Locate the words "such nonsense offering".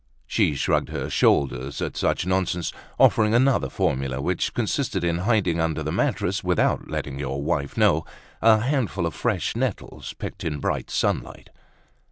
1.95-3.35